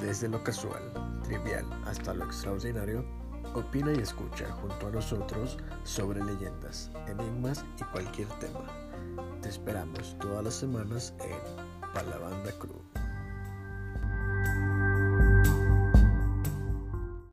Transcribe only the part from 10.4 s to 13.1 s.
las semanas en Palabanda Cruz.